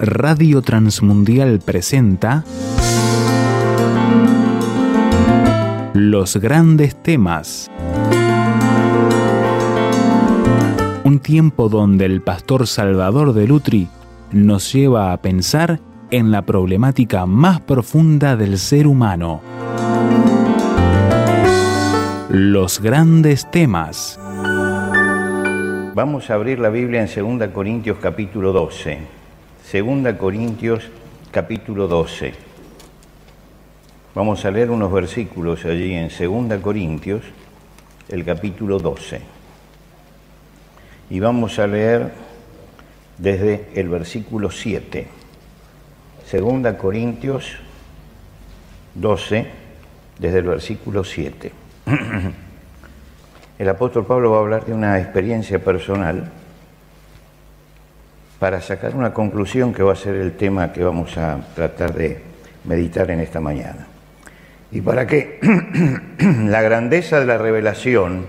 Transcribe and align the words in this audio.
Radio 0.00 0.62
Transmundial 0.62 1.58
presenta 1.58 2.44
Los 5.92 6.36
grandes 6.36 6.94
temas. 7.02 7.68
Un 11.02 11.18
tiempo 11.18 11.68
donde 11.68 12.04
el 12.04 12.22
pastor 12.22 12.68
Salvador 12.68 13.32
de 13.32 13.48
Lutri 13.48 13.88
nos 14.30 14.72
lleva 14.72 15.12
a 15.12 15.20
pensar 15.20 15.80
en 16.12 16.30
la 16.30 16.42
problemática 16.42 17.26
más 17.26 17.60
profunda 17.60 18.36
del 18.36 18.58
ser 18.58 18.86
humano. 18.86 19.40
Los 22.30 22.80
grandes 22.80 23.50
temas. 23.50 24.20
Vamos 25.96 26.30
a 26.30 26.34
abrir 26.34 26.60
la 26.60 26.68
Biblia 26.68 27.04
en 27.04 27.38
2 27.38 27.48
Corintios 27.48 27.98
capítulo 28.00 28.52
12. 28.52 29.17
2 29.70 30.14
Corintios 30.16 30.88
capítulo 31.30 31.88
12. 31.88 32.32
Vamos 34.14 34.42
a 34.46 34.50
leer 34.50 34.70
unos 34.70 34.90
versículos 34.90 35.66
allí 35.66 35.92
en 35.92 36.08
2 36.08 36.58
Corintios, 36.62 37.22
el 38.08 38.24
capítulo 38.24 38.78
12. 38.78 39.20
Y 41.10 41.20
vamos 41.20 41.58
a 41.58 41.66
leer 41.66 42.12
desde 43.18 43.68
el 43.74 43.90
versículo 43.90 44.50
7. 44.50 45.06
2 46.32 46.74
Corintios 46.76 47.58
12, 48.94 49.46
desde 50.18 50.38
el 50.38 50.44
versículo 50.44 51.04
7. 51.04 51.52
El 53.58 53.68
apóstol 53.68 54.06
Pablo 54.06 54.30
va 54.30 54.36
a 54.36 54.40
hablar 54.40 54.64
de 54.64 54.72
una 54.72 54.98
experiencia 54.98 55.58
personal 55.58 56.30
para 58.38 58.60
sacar 58.60 58.94
una 58.94 59.12
conclusión 59.12 59.72
que 59.72 59.82
va 59.82 59.92
a 59.92 59.96
ser 59.96 60.14
el 60.16 60.36
tema 60.36 60.72
que 60.72 60.84
vamos 60.84 61.16
a 61.18 61.38
tratar 61.54 61.94
de 61.94 62.18
meditar 62.64 63.10
en 63.10 63.20
esta 63.20 63.40
mañana. 63.40 63.86
Y 64.70 64.80
para 64.80 65.06
que 65.06 65.40
la 66.46 66.62
grandeza 66.62 67.20
de 67.20 67.26
la 67.26 67.38
revelación 67.38 68.26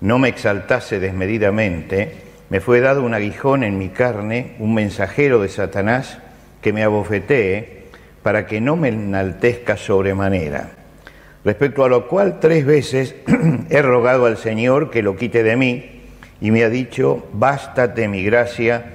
no 0.00 0.18
me 0.18 0.28
exaltase 0.28 1.00
desmedidamente, 1.00 2.12
me 2.50 2.60
fue 2.60 2.80
dado 2.80 3.02
un 3.02 3.14
aguijón 3.14 3.64
en 3.64 3.78
mi 3.78 3.88
carne, 3.88 4.56
un 4.58 4.74
mensajero 4.74 5.40
de 5.40 5.48
Satanás 5.48 6.18
que 6.60 6.72
me 6.72 6.82
abofetee 6.82 7.84
para 8.22 8.46
que 8.46 8.60
no 8.60 8.76
me 8.76 8.88
enaltezca 8.88 9.76
sobremanera 9.76 10.82
respecto 11.44 11.84
a 11.84 11.88
lo 11.88 12.08
cual 12.08 12.38
tres 12.40 12.64
veces 12.64 13.14
he 13.70 13.82
rogado 13.82 14.26
al 14.26 14.36
Señor 14.36 14.90
que 14.90 15.02
lo 15.02 15.16
quite 15.16 15.42
de 15.42 15.56
mí 15.56 16.02
y 16.40 16.50
me 16.50 16.64
ha 16.64 16.68
dicho, 16.68 17.28
bástate 17.32 18.08
mi 18.08 18.24
gracia, 18.24 18.94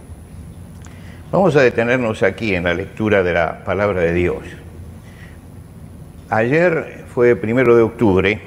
Vamos 1.31 1.55
a 1.55 1.61
detenernos 1.61 2.23
aquí 2.23 2.55
en 2.55 2.65
la 2.65 2.73
lectura 2.73 3.23
de 3.23 3.31
la 3.31 3.63
palabra 3.63 4.01
de 4.01 4.13
Dios. 4.13 4.43
Ayer 6.29 7.05
fue 7.13 7.37
primero 7.37 7.73
de 7.73 7.83
octubre 7.83 8.41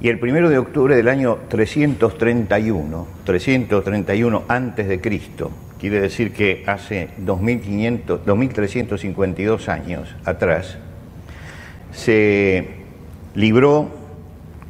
y 0.00 0.08
el 0.08 0.18
primero 0.18 0.50
de 0.50 0.58
octubre 0.58 0.96
del 0.96 1.06
año 1.06 1.38
331, 1.48 3.06
331 3.22 4.42
antes 4.48 4.88
de 4.88 5.00
Cristo, 5.00 5.52
quiere 5.78 6.00
decir 6.00 6.32
que 6.32 6.64
hace 6.66 7.10
2500, 7.18 8.26
2352 8.26 9.68
años 9.68 10.12
atrás, 10.24 10.76
se 11.92 12.68
libró 13.36 13.90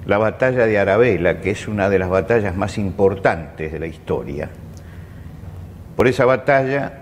la 0.05 0.19
batalla 0.19 0.67
de 0.67 0.79
Arabella, 0.79 1.41
que 1.41 1.53
es 1.53 1.67
una 1.67 1.89
de 1.89 1.99
las 1.99 2.11
batallas 2.11 2.55
más 2.55 2.77
importantes 2.77 3.73
de 3.73 3.79
la 3.79 3.87
historia. 3.87 4.51
Por 5.99 6.07
esa 6.07 6.27
batalla, 6.27 6.93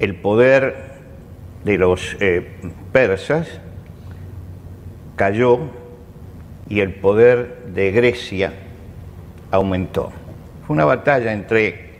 el 0.00 0.16
poder 0.16 0.74
de 1.64 1.78
los 1.78 2.16
eh, 2.18 2.44
persas 2.90 3.46
cayó 5.14 5.60
y 6.68 6.80
el 6.80 6.94
poder 6.94 7.66
de 7.72 7.92
Grecia 7.92 8.54
aumentó. 9.52 10.10
Fue 10.66 10.74
una 10.74 10.84
batalla 10.84 11.32
entre 11.32 11.90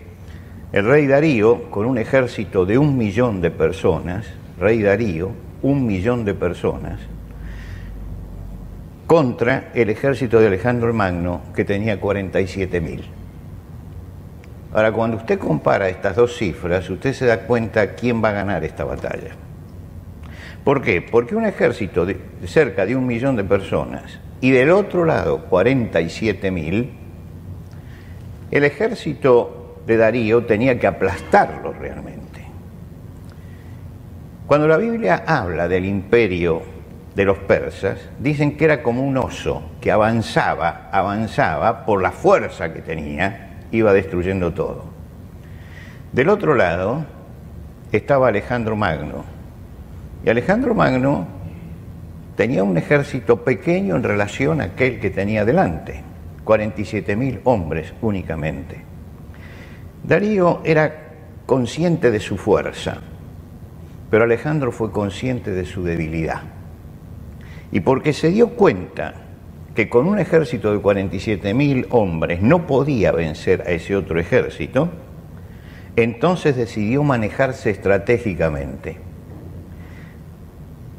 el 0.72 0.86
rey 0.86 1.06
Darío, 1.06 1.70
con 1.70 1.86
un 1.86 1.98
ejército 1.98 2.66
de 2.66 2.76
un 2.76 2.98
millón 2.98 3.40
de 3.40 3.52
personas, 3.52 4.26
rey 4.58 4.82
Darío, 4.82 5.30
un 5.62 5.86
millón 5.86 6.24
de 6.24 6.34
personas, 6.34 6.98
contra 9.06 9.70
el 9.74 9.88
ejército 9.88 10.40
de 10.40 10.48
Alejandro 10.48 10.92
Magno, 10.92 11.42
que 11.54 11.64
tenía 11.64 12.00
47.000. 12.00 13.19
Ahora, 14.72 14.92
cuando 14.92 15.16
usted 15.16 15.38
compara 15.38 15.88
estas 15.88 16.14
dos 16.14 16.36
cifras, 16.36 16.88
usted 16.88 17.12
se 17.12 17.26
da 17.26 17.40
cuenta 17.40 17.94
quién 17.94 18.22
va 18.22 18.28
a 18.28 18.32
ganar 18.32 18.64
esta 18.64 18.84
batalla. 18.84 19.30
¿Por 20.62 20.82
qué? 20.82 21.02
Porque 21.02 21.34
un 21.34 21.44
ejército 21.44 22.06
de 22.06 22.20
cerca 22.46 22.86
de 22.86 22.94
un 22.94 23.06
millón 23.06 23.34
de 23.34 23.44
personas 23.44 24.20
y 24.40 24.50
del 24.50 24.70
otro 24.70 25.04
lado 25.04 25.46
47.000, 25.50 26.90
el 28.50 28.64
ejército 28.64 29.80
de 29.86 29.96
Darío 29.96 30.44
tenía 30.44 30.78
que 30.78 30.86
aplastarlo 30.86 31.72
realmente. 31.72 32.44
Cuando 34.46 34.68
la 34.68 34.76
Biblia 34.76 35.24
habla 35.26 35.66
del 35.66 35.84
imperio 35.84 36.62
de 37.14 37.24
los 37.24 37.38
persas, 37.38 37.98
dicen 38.18 38.56
que 38.56 38.66
era 38.66 38.82
como 38.82 39.02
un 39.02 39.16
oso 39.16 39.62
que 39.80 39.90
avanzaba, 39.90 40.88
avanzaba 40.92 41.84
por 41.84 42.02
la 42.02 42.12
fuerza 42.12 42.72
que 42.72 42.82
tenía, 42.82 43.49
iba 43.72 43.92
destruyendo 43.92 44.52
todo. 44.52 44.84
Del 46.12 46.28
otro 46.28 46.54
lado 46.54 47.04
estaba 47.92 48.28
Alejandro 48.28 48.76
Magno. 48.76 49.24
Y 50.24 50.30
Alejandro 50.30 50.74
Magno 50.74 51.26
tenía 52.36 52.64
un 52.64 52.76
ejército 52.76 53.44
pequeño 53.44 53.96
en 53.96 54.02
relación 54.02 54.60
a 54.60 54.64
aquel 54.64 55.00
que 55.00 55.10
tenía 55.10 55.44
delante, 55.44 56.02
47.000 56.44 57.40
hombres 57.44 57.92
únicamente. 58.02 58.82
Darío 60.02 60.60
era 60.64 61.10
consciente 61.46 62.10
de 62.10 62.20
su 62.20 62.36
fuerza, 62.36 62.98
pero 64.10 64.24
Alejandro 64.24 64.72
fue 64.72 64.90
consciente 64.90 65.52
de 65.52 65.64
su 65.64 65.84
debilidad. 65.84 66.42
Y 67.72 67.80
porque 67.80 68.12
se 68.12 68.30
dio 68.30 68.50
cuenta 68.50 69.14
que 69.80 69.88
con 69.88 70.06
un 70.06 70.18
ejército 70.18 70.74
de 70.74 70.78
47.000 70.78 71.86
hombres 71.88 72.42
no 72.42 72.66
podía 72.66 73.12
vencer 73.12 73.62
a 73.62 73.70
ese 73.70 73.96
otro 73.96 74.20
ejército, 74.20 74.90
entonces 75.96 76.54
decidió 76.54 77.02
manejarse 77.02 77.70
estratégicamente. 77.70 78.98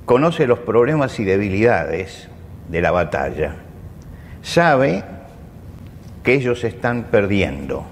Conoce 0.06 0.47
los 0.47 0.58
problemas 0.58 1.20
y 1.20 1.25
debilidades 1.25 2.28
de 2.70 2.81
la 2.81 2.90
batalla. 2.90 3.58
Sabe 4.41 5.03
que 6.24 6.34
ellos 6.34 6.64
están 6.64 7.03
perdiendo, 7.12 7.85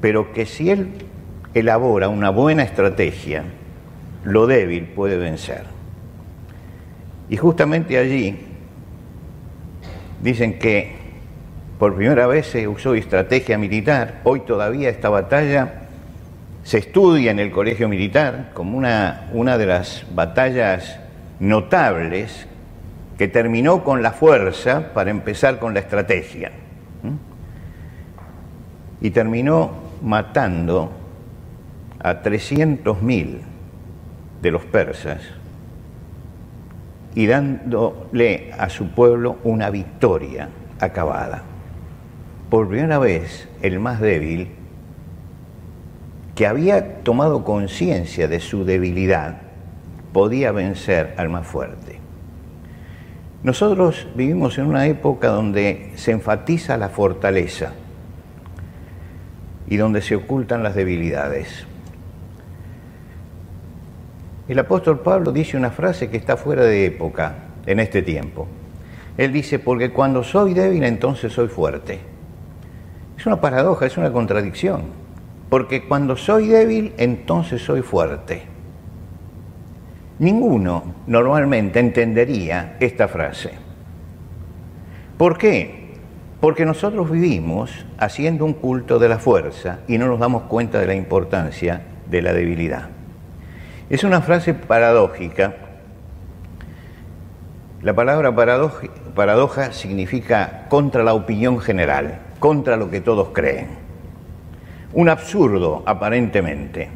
pero 0.00 0.32
que 0.32 0.46
si 0.46 0.70
él 0.70 0.88
elabora 1.52 2.08
una 2.08 2.30
buena 2.30 2.62
estrategia, 2.62 3.44
lo 4.24 4.46
débil 4.46 4.86
puede 4.86 5.18
vencer. 5.18 5.64
Y 7.28 7.36
justamente 7.36 7.98
allí 7.98 8.51
dicen 10.22 10.58
que 10.58 11.02
por 11.78 11.96
primera 11.96 12.26
vez 12.26 12.46
se 12.46 12.68
usó 12.68 12.94
estrategia 12.94 13.58
militar, 13.58 14.20
hoy 14.24 14.40
todavía 14.40 14.88
esta 14.88 15.08
batalla 15.08 15.82
se 16.62 16.78
estudia 16.78 17.32
en 17.32 17.40
el 17.40 17.50
colegio 17.50 17.88
militar 17.88 18.50
como 18.54 18.78
una, 18.78 19.28
una 19.32 19.58
de 19.58 19.66
las 19.66 20.06
batallas 20.14 21.00
notables 21.40 22.46
que 23.18 23.26
terminó 23.26 23.82
con 23.82 24.00
la 24.00 24.12
fuerza 24.12 24.92
para 24.94 25.10
empezar 25.10 25.58
con 25.58 25.74
la 25.74 25.80
estrategia. 25.80 26.52
Y 29.00 29.10
terminó 29.10 29.72
matando 30.02 30.92
a 31.98 32.22
300.000 32.22 33.40
de 34.40 34.50
los 34.52 34.64
persas 34.64 35.41
y 37.14 37.26
dándole 37.26 38.52
a 38.58 38.68
su 38.68 38.88
pueblo 38.88 39.38
una 39.44 39.70
victoria 39.70 40.48
acabada. 40.80 41.42
Por 42.50 42.68
primera 42.68 42.98
vez, 42.98 43.48
el 43.62 43.80
más 43.80 44.00
débil, 44.00 44.50
que 46.34 46.46
había 46.46 47.02
tomado 47.02 47.44
conciencia 47.44 48.28
de 48.28 48.40
su 48.40 48.64
debilidad, 48.64 49.38
podía 50.12 50.52
vencer 50.52 51.14
al 51.16 51.28
más 51.28 51.46
fuerte. 51.46 51.98
Nosotros 53.42 54.06
vivimos 54.14 54.56
en 54.58 54.66
una 54.66 54.86
época 54.86 55.28
donde 55.28 55.92
se 55.96 56.12
enfatiza 56.12 56.76
la 56.76 56.88
fortaleza 56.88 57.72
y 59.66 59.76
donde 59.76 60.00
se 60.00 60.14
ocultan 60.14 60.62
las 60.62 60.74
debilidades. 60.74 61.66
El 64.52 64.58
apóstol 64.58 65.00
Pablo 65.00 65.32
dice 65.32 65.56
una 65.56 65.70
frase 65.70 66.10
que 66.10 66.18
está 66.18 66.36
fuera 66.36 66.62
de 66.62 66.84
época 66.84 67.36
en 67.64 67.80
este 67.80 68.02
tiempo. 68.02 68.46
Él 69.16 69.32
dice, 69.32 69.58
porque 69.58 69.92
cuando 69.92 70.22
soy 70.22 70.52
débil 70.52 70.84
entonces 70.84 71.32
soy 71.32 71.48
fuerte. 71.48 72.00
Es 73.16 73.24
una 73.24 73.40
paradoja, 73.40 73.86
es 73.86 73.96
una 73.96 74.12
contradicción. 74.12 74.82
Porque 75.48 75.88
cuando 75.88 76.18
soy 76.18 76.48
débil 76.48 76.92
entonces 76.98 77.62
soy 77.62 77.80
fuerte. 77.80 78.42
Ninguno 80.18 80.96
normalmente 81.06 81.80
entendería 81.80 82.76
esta 82.78 83.08
frase. 83.08 83.52
¿Por 85.16 85.38
qué? 85.38 85.94
Porque 86.42 86.66
nosotros 86.66 87.10
vivimos 87.10 87.86
haciendo 87.96 88.44
un 88.44 88.52
culto 88.52 88.98
de 88.98 89.08
la 89.08 89.18
fuerza 89.18 89.78
y 89.88 89.96
no 89.96 90.08
nos 90.08 90.20
damos 90.20 90.42
cuenta 90.42 90.78
de 90.78 90.88
la 90.88 90.94
importancia 90.94 91.80
de 92.10 92.20
la 92.20 92.34
debilidad. 92.34 92.90
Es 93.92 94.04
una 94.04 94.22
frase 94.22 94.54
paradójica. 94.54 95.54
La 97.82 97.92
palabra 97.92 98.34
paradoja, 98.34 99.72
significa 99.72 100.64
contra 100.70 101.02
la 101.02 101.12
opinión 101.12 101.60
general, 101.60 102.20
contra 102.38 102.78
lo 102.78 102.90
que 102.90 103.02
todos 103.02 103.28
creen. 103.34 103.66
Un 104.94 105.10
absurdo, 105.10 105.82
aparentemente, 105.84 106.88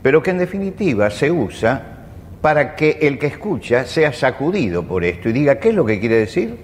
pero 0.00 0.22
que 0.22 0.30
en 0.30 0.38
definitiva 0.38 1.10
se 1.10 1.32
usa 1.32 2.04
para 2.40 2.76
que 2.76 2.98
el 3.02 3.18
que 3.18 3.26
escucha 3.26 3.84
sea 3.84 4.12
sacudido 4.12 4.84
por 4.84 5.02
esto 5.02 5.30
y 5.30 5.32
diga, 5.32 5.58
¿qué 5.58 5.70
es 5.70 5.74
lo 5.74 5.84
que 5.84 5.98
quiere 5.98 6.18
decir? 6.18 6.56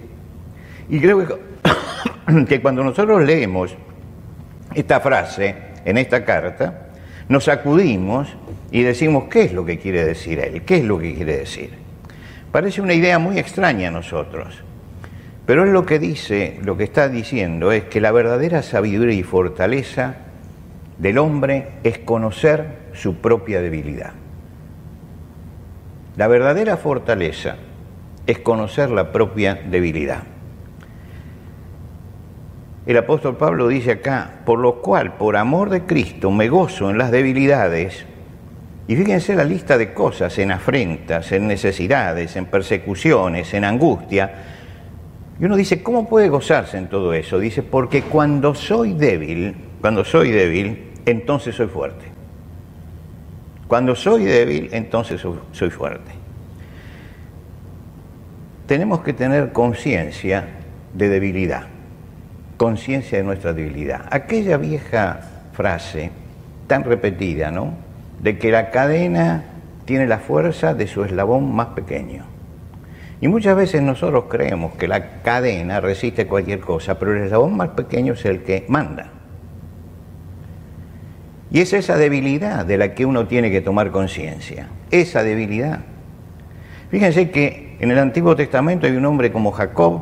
Y 0.87 1.01
creo 1.01 1.27
que, 1.27 2.45
que 2.47 2.61
cuando 2.61 2.81
nosotros 2.81 3.21
leemos 3.25 3.75
esta 4.73 5.01
frase 5.01 5.53
en 5.83 5.97
esta 5.97 6.23
carta, 6.23 6.84
nos 7.29 7.45
sacudimos 7.45 8.27
y 8.71 8.83
decimos, 8.83 9.25
¿qué 9.29 9.43
es 9.43 9.53
lo 9.53 9.65
que 9.65 9.79
quiere 9.79 10.05
decir 10.05 10.39
él? 10.39 10.63
¿Qué 10.63 10.77
es 10.77 10.83
lo 10.83 10.99
que 10.99 11.13
quiere 11.15 11.37
decir? 11.37 11.71
Parece 12.51 12.81
una 12.81 12.93
idea 12.93 13.19
muy 13.19 13.39
extraña 13.39 13.89
a 13.89 13.91
nosotros, 13.91 14.63
pero 15.45 15.65
es 15.65 15.71
lo 15.71 15.85
que 15.85 15.99
dice, 15.99 16.59
lo 16.63 16.77
que 16.77 16.83
está 16.83 17.09
diciendo 17.09 17.71
es 17.71 17.85
que 17.85 18.01
la 18.01 18.11
verdadera 18.11 18.63
sabiduría 18.63 19.15
y 19.15 19.23
fortaleza 19.23 20.15
del 20.97 21.17
hombre 21.17 21.69
es 21.83 21.99
conocer 21.99 22.85
su 22.93 23.15
propia 23.15 23.61
debilidad. 23.61 24.13
La 26.15 26.27
verdadera 26.27 26.77
fortaleza 26.77 27.57
es 28.25 28.39
conocer 28.39 28.89
la 28.89 29.11
propia 29.11 29.55
debilidad. 29.55 30.23
El 32.85 32.97
apóstol 32.97 33.35
Pablo 33.35 33.67
dice 33.67 33.93
acá, 33.93 34.41
por 34.45 34.59
lo 34.59 34.79
cual, 34.81 35.13
por 35.13 35.37
amor 35.37 35.71
de 35.71 35.85
Cristo, 35.85 36.29
me 36.29 36.49
gozo 36.49 36.91
en 36.91 36.99
las 36.99 37.09
debilidades. 37.09 38.05
Y 38.87 38.95
fíjense 38.95 39.33
la 39.33 39.43
lista 39.43 39.79
de 39.79 39.91
cosas, 39.91 40.37
en 40.37 40.51
afrentas, 40.51 41.31
en 41.31 41.47
necesidades, 41.47 42.35
en 42.35 42.45
persecuciones, 42.45 43.51
en 43.55 43.65
angustia. 43.65 44.31
Y 45.39 45.45
uno 45.45 45.55
dice, 45.55 45.81
¿cómo 45.81 46.07
puede 46.07 46.29
gozarse 46.29 46.77
en 46.77 46.87
todo 46.87 47.11
eso? 47.13 47.39
Dice, 47.39 47.63
porque 47.63 48.03
cuando 48.03 48.53
soy 48.53 48.93
débil, 48.93 49.55
cuando 49.81 50.05
soy 50.05 50.29
débil, 50.29 50.91
entonces 51.07 51.55
soy 51.55 51.67
fuerte. 51.67 52.05
Cuando 53.67 53.95
soy 53.95 54.25
débil, 54.25 54.69
entonces 54.71 55.25
soy 55.51 55.69
fuerte. 55.71 56.11
Tenemos 58.67 59.01
que 59.01 59.13
tener 59.13 59.51
conciencia 59.51 60.45
de 60.93 61.09
debilidad 61.09 61.74
conciencia 62.57 63.17
de 63.17 63.23
nuestra 63.23 63.53
debilidad. 63.53 64.05
Aquella 64.11 64.57
vieja 64.57 65.19
frase 65.53 66.11
tan 66.67 66.83
repetida, 66.83 67.51
¿no? 67.51 67.73
De 68.21 68.37
que 68.37 68.51
la 68.51 68.71
cadena 68.71 69.43
tiene 69.85 70.07
la 70.07 70.19
fuerza 70.19 70.73
de 70.73 70.87
su 70.87 71.03
eslabón 71.03 71.53
más 71.53 71.67
pequeño. 71.67 72.25
Y 73.21 73.27
muchas 73.27 73.55
veces 73.55 73.81
nosotros 73.81 74.25
creemos 74.29 74.75
que 74.75 74.87
la 74.87 75.21
cadena 75.21 75.79
resiste 75.79 76.27
cualquier 76.27 76.59
cosa, 76.59 76.99
pero 76.99 77.15
el 77.15 77.23
eslabón 77.23 77.55
más 77.55 77.69
pequeño 77.69 78.13
es 78.13 78.25
el 78.25 78.43
que 78.43 78.65
manda. 78.67 79.11
Y 81.51 81.61
es 81.61 81.73
esa 81.73 81.95
debilidad 81.95 82.65
de 82.65 82.77
la 82.77 82.93
que 82.93 83.05
uno 83.05 83.27
tiene 83.27 83.51
que 83.51 83.61
tomar 83.61 83.91
conciencia, 83.91 84.67
esa 84.91 85.23
debilidad. 85.23 85.79
Fíjense 86.89 87.29
que 87.29 87.77
en 87.79 87.91
el 87.91 87.99
Antiguo 87.99 88.35
Testamento 88.35 88.87
hay 88.87 88.93
un 88.93 89.05
hombre 89.05 89.31
como 89.31 89.51
Jacob, 89.51 90.01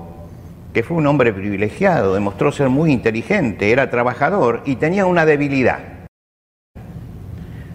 que 0.74 0.82
fue 0.82 0.98
un 0.98 1.06
hombre 1.06 1.32
privilegiado, 1.32 2.16
demostró 2.16 2.52
ser 2.52 2.70
muy 2.70 2.92
inteligente, 2.92 3.72
era 3.72 3.92
trabajador 3.92 4.64
y 4.66 4.78
tenía 4.78 5.06
una 5.06 5.26
debilidad, 5.26 5.80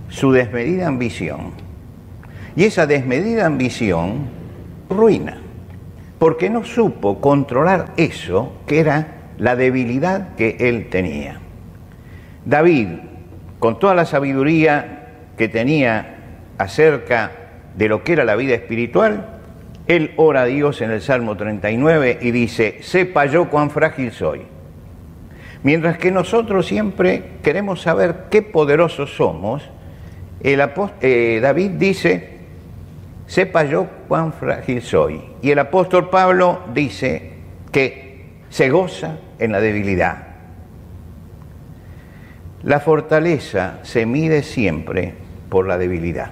su 0.08 0.32
desmedida 0.32 0.88
ambición. 0.88 1.52
Y 2.56 2.64
esa 2.64 2.88
desmedida 2.88 3.46
ambición 3.46 4.26
ruina, 4.90 5.38
porque 6.18 6.50
no 6.50 6.64
supo 6.64 7.20
controlar 7.20 7.92
eso 7.96 8.52
que 8.66 8.80
era 8.80 9.30
la 9.38 9.54
debilidad 9.54 10.34
que 10.34 10.56
él 10.58 10.88
tenía. 10.90 11.38
David, 12.44 12.88
con 13.60 13.78
toda 13.78 13.94
la 13.94 14.06
sabiduría 14.06 15.06
que 15.36 15.48
tenía 15.48 16.16
acerca 16.58 17.30
de 17.76 17.88
lo 17.88 18.02
que 18.02 18.14
era 18.14 18.24
la 18.24 18.34
vida 18.34 18.56
espiritual, 18.56 19.37
él 19.88 20.12
ora 20.16 20.42
a 20.42 20.44
Dios 20.44 20.82
en 20.82 20.90
el 20.90 21.00
Salmo 21.00 21.36
39 21.36 22.18
y 22.20 22.30
dice, 22.30 22.78
sepa 22.82 23.24
yo 23.24 23.48
cuán 23.48 23.70
frágil 23.70 24.12
soy. 24.12 24.42
Mientras 25.62 25.96
que 25.96 26.10
nosotros 26.10 26.66
siempre 26.66 27.22
queremos 27.42 27.80
saber 27.80 28.26
qué 28.30 28.42
poderosos 28.42 29.16
somos, 29.16 29.62
eh, 30.40 31.40
David 31.42 31.70
dice, 31.72 32.38
sepa 33.26 33.64
yo 33.64 33.86
cuán 34.06 34.34
frágil 34.34 34.82
soy. 34.82 35.22
Y 35.40 35.50
el 35.50 35.58
apóstol 35.58 36.10
Pablo 36.10 36.60
dice 36.74 37.32
que 37.72 38.26
se 38.50 38.68
goza 38.68 39.16
en 39.38 39.52
la 39.52 39.60
debilidad. 39.60 40.26
La 42.62 42.80
fortaleza 42.80 43.78
se 43.84 44.04
mide 44.04 44.42
siempre 44.42 45.14
por 45.48 45.66
la 45.66 45.78
debilidad. 45.78 46.30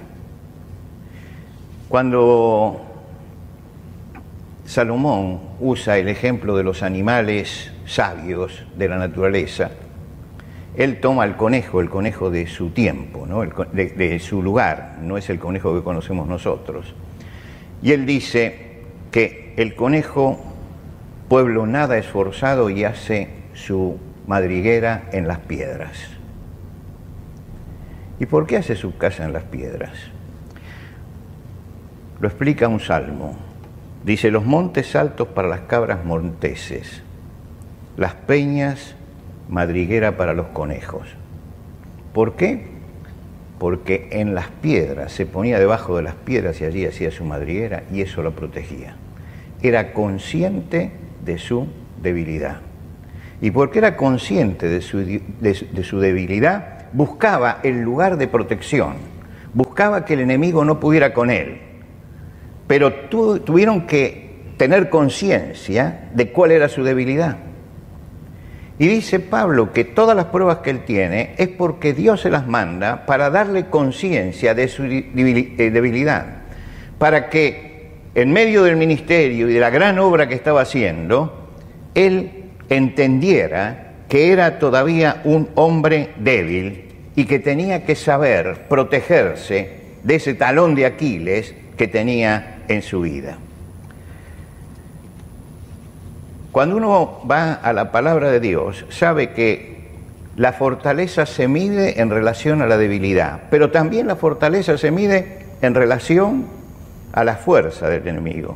Cuando 1.89 2.86
Salomón 4.67 5.39
usa 5.61 5.97
el 5.97 6.09
ejemplo 6.09 6.57
de 6.57 6.63
los 6.63 6.83
animales 6.83 7.71
sabios 7.85 8.65
de 8.75 8.89
la 8.89 8.97
naturaleza. 8.97 9.71
Él 10.75 10.99
toma 10.99 11.23
el 11.23 11.37
conejo, 11.37 11.79
el 11.79 11.89
conejo 11.89 12.29
de 12.29 12.47
su 12.47 12.71
tiempo, 12.71 13.25
de, 13.71 14.19
su 14.19 14.43
lugar, 14.43 14.97
no 15.01 15.17
es 15.17 15.29
el 15.29 15.39
conejo 15.39 15.73
que 15.73 15.85
conocemos 15.85 16.27
nosotros. 16.27 16.93
Y 17.81 17.93
él 17.93 18.05
dice 18.05 18.83
que 19.09 19.53
el 19.55 19.73
conejo, 19.73 20.37
pueblo 21.29 21.65
nada 21.65 21.97
esforzado, 21.97 22.69
y 22.69 22.83
hace 22.83 23.29
su 23.53 23.97
madriguera 24.27 25.05
en 25.13 25.29
las 25.29 25.39
piedras. 25.39 25.97
¿Y 28.19 28.25
por 28.25 28.45
qué 28.47 28.57
hace 28.57 28.75
su 28.75 28.97
casa 28.97 29.23
en 29.23 29.31
las 29.31 29.43
piedras? 29.43 29.93
Lo 32.19 32.27
explica 32.27 32.67
un 32.67 32.81
salmo. 32.81 33.46
Dice, 34.03 34.31
los 34.31 34.45
montes 34.45 34.95
altos 34.95 35.27
para 35.27 35.47
las 35.47 35.61
cabras 35.61 36.05
monteses, 36.05 37.01
las 37.97 38.13
peñas 38.13 38.95
madriguera 39.49 40.17
para 40.17 40.33
los 40.33 40.47
conejos. 40.47 41.07
¿Por 42.13 42.35
qué? 42.35 42.65
Porque 43.59 44.07
en 44.11 44.35
las 44.35 44.47
piedras, 44.47 45.11
se 45.11 45.25
ponía 45.25 45.59
debajo 45.59 45.97
de 45.97 46.03
las 46.03 46.13
piedras 46.13 46.61
y 46.61 46.65
allí 46.65 46.85
hacía 46.85 47.11
su 47.11 47.25
madriguera 47.25 47.83
y 47.91 48.01
eso 48.01 48.21
lo 48.21 48.31
protegía. 48.31 48.95
Era 49.61 49.93
consciente 49.93 50.91
de 51.25 51.37
su 51.39 51.67
debilidad. 52.01 52.61
Y 53.41 53.51
porque 53.51 53.79
era 53.79 53.97
consciente 53.97 54.67
de 54.67 54.81
su, 54.81 54.99
de 54.99 55.83
su 55.83 55.99
debilidad, 55.99 56.85
buscaba 56.93 57.59
el 57.63 57.81
lugar 57.81 58.17
de 58.17 58.27
protección, 58.27 58.95
buscaba 59.53 60.05
que 60.05 60.13
el 60.13 60.21
enemigo 60.21 60.63
no 60.65 60.79
pudiera 60.79 61.13
con 61.13 61.29
él 61.29 61.66
pero 62.67 62.93
tuvieron 62.93 63.87
que 63.87 64.27
tener 64.57 64.89
conciencia 64.89 66.09
de 66.13 66.31
cuál 66.31 66.51
era 66.51 66.67
su 66.67 66.83
debilidad. 66.83 67.37
Y 68.79 68.87
dice 68.87 69.19
Pablo 69.19 69.73
que 69.73 69.85
todas 69.85 70.15
las 70.15 70.25
pruebas 70.25 70.59
que 70.59 70.69
él 70.69 70.85
tiene 70.85 71.33
es 71.37 71.47
porque 71.47 71.93
Dios 71.93 72.21
se 72.21 72.29
las 72.29 72.45
manda 72.47 73.05
para 73.05 73.29
darle 73.29 73.67
conciencia 73.67 74.53
de 74.53 74.67
su 74.67 74.83
eh, 74.83 75.71
debilidad, 75.71 76.25
para 76.99 77.29
que 77.29 77.91
en 78.13 78.31
medio 78.31 78.63
del 78.63 78.75
ministerio 78.75 79.49
y 79.49 79.53
de 79.53 79.59
la 79.59 79.69
gran 79.69 79.97
obra 79.99 80.27
que 80.27 80.35
estaba 80.35 80.61
haciendo, 80.61 81.49
él 81.95 82.45
entendiera 82.69 83.93
que 84.09 84.31
era 84.31 84.59
todavía 84.59 85.21
un 85.23 85.49
hombre 85.55 86.13
débil 86.17 86.85
y 87.15 87.25
que 87.25 87.39
tenía 87.39 87.83
que 87.83 87.95
saber 87.95 88.65
protegerse 88.69 89.77
de 90.03 90.15
ese 90.15 90.35
talón 90.35 90.75
de 90.75 90.85
Aquiles 90.85 91.55
que 91.77 91.87
tenía 91.87 92.56
en 92.67 92.81
su 92.81 93.01
vida. 93.01 93.37
Cuando 96.51 96.77
uno 96.77 97.21
va 97.29 97.53
a 97.53 97.73
la 97.73 97.91
palabra 97.91 98.31
de 98.31 98.39
Dios, 98.39 98.85
sabe 98.89 99.31
que 99.31 99.77
la 100.37 100.53
fortaleza 100.53 101.25
se 101.25 101.47
mide 101.47 102.01
en 102.01 102.09
relación 102.09 102.61
a 102.61 102.67
la 102.67 102.77
debilidad, 102.77 103.41
pero 103.49 103.71
también 103.71 104.07
la 104.07 104.15
fortaleza 104.15 104.77
se 104.77 104.91
mide 104.91 105.45
en 105.61 105.75
relación 105.75 106.45
a 107.13 107.23
la 107.23 107.35
fuerza 107.35 107.89
del 107.89 108.07
enemigo. 108.07 108.55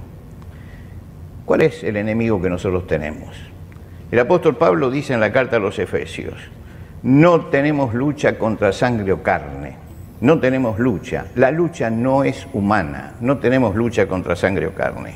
¿Cuál 1.45 1.61
es 1.61 1.83
el 1.83 1.97
enemigo 1.97 2.41
que 2.41 2.49
nosotros 2.49 2.87
tenemos? 2.87 3.35
El 4.11 4.19
apóstol 4.19 4.57
Pablo 4.57 4.91
dice 4.91 5.13
en 5.13 5.19
la 5.19 5.31
carta 5.31 5.57
a 5.57 5.59
los 5.59 5.79
Efesios, 5.79 6.35
no 7.03 7.45
tenemos 7.45 7.93
lucha 7.93 8.37
contra 8.37 8.71
sangre 8.73 9.11
o 9.11 9.23
carne, 9.23 9.75
no 10.21 10.39
tenemos 10.39 10.77
lucha, 10.79 11.25
la 11.35 11.51
lucha 11.51 11.89
no 11.89 12.23
es 12.23 12.47
humana, 12.53 13.13
no 13.21 13.39
tenemos 13.39 13.75
lucha 13.75 14.07
contra 14.07 14.35
sangre 14.35 14.67
o 14.67 14.73
carne, 14.73 15.15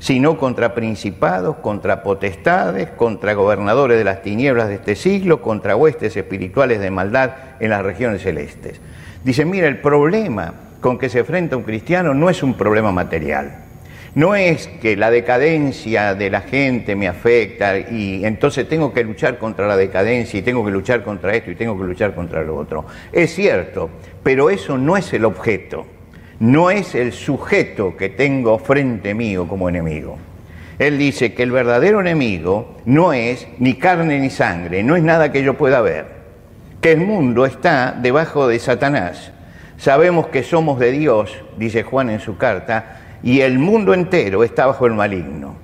sino 0.00 0.36
contra 0.36 0.74
principados, 0.74 1.56
contra 1.58 2.02
potestades, 2.02 2.90
contra 2.90 3.34
gobernadores 3.34 3.96
de 3.96 4.04
las 4.04 4.22
tinieblas 4.22 4.68
de 4.68 4.74
este 4.74 4.96
siglo, 4.96 5.40
contra 5.40 5.76
huestes 5.76 6.16
espirituales 6.16 6.80
de 6.80 6.90
maldad 6.90 7.30
en 7.60 7.70
las 7.70 7.82
regiones 7.82 8.22
celestes. 8.22 8.80
Dice, 9.22 9.44
mira, 9.44 9.68
el 9.68 9.78
problema 9.78 10.54
con 10.80 10.98
que 10.98 11.08
se 11.08 11.20
enfrenta 11.20 11.56
un 11.56 11.62
cristiano 11.62 12.12
no 12.12 12.28
es 12.28 12.42
un 12.42 12.54
problema 12.54 12.90
material, 12.90 13.61
no 14.14 14.34
es 14.34 14.68
que 14.80 14.96
la 14.96 15.10
decadencia 15.10 16.14
de 16.14 16.28
la 16.28 16.42
gente 16.42 16.94
me 16.96 17.08
afecta 17.08 17.78
y 17.78 18.24
entonces 18.24 18.68
tengo 18.68 18.92
que 18.92 19.04
luchar 19.04 19.38
contra 19.38 19.66
la 19.66 19.76
decadencia 19.76 20.38
y 20.38 20.42
tengo 20.42 20.64
que 20.64 20.70
luchar 20.70 21.02
contra 21.02 21.34
esto 21.34 21.50
y 21.50 21.54
tengo 21.54 21.78
que 21.78 21.84
luchar 21.84 22.14
contra 22.14 22.42
lo 22.42 22.56
otro. 22.56 22.84
Es 23.10 23.34
cierto, 23.34 23.88
pero 24.22 24.50
eso 24.50 24.76
no 24.76 24.98
es 24.98 25.12
el 25.14 25.24
objeto, 25.24 25.86
no 26.40 26.70
es 26.70 26.94
el 26.94 27.12
sujeto 27.12 27.96
que 27.96 28.10
tengo 28.10 28.58
frente 28.58 29.14
mío 29.14 29.48
como 29.48 29.68
enemigo. 29.68 30.18
Él 30.78 30.98
dice 30.98 31.32
que 31.32 31.42
el 31.42 31.52
verdadero 31.52 32.00
enemigo 32.00 32.76
no 32.84 33.12
es 33.14 33.46
ni 33.58 33.74
carne 33.74 34.18
ni 34.18 34.30
sangre, 34.30 34.82
no 34.82 34.96
es 34.96 35.02
nada 35.02 35.32
que 35.32 35.42
yo 35.42 35.54
pueda 35.54 35.80
ver, 35.80 36.06
que 36.82 36.92
el 36.92 37.00
mundo 37.00 37.46
está 37.46 37.96
debajo 37.98 38.46
de 38.46 38.58
Satanás. 38.58 39.32
Sabemos 39.78 40.26
que 40.28 40.42
somos 40.42 40.78
de 40.78 40.92
Dios, 40.92 41.36
dice 41.56 41.82
Juan 41.82 42.10
en 42.10 42.20
su 42.20 42.36
carta, 42.36 43.01
y 43.22 43.40
el 43.40 43.58
mundo 43.58 43.94
entero 43.94 44.44
está 44.44 44.66
bajo 44.66 44.86
el 44.86 44.94
maligno. 44.94 45.54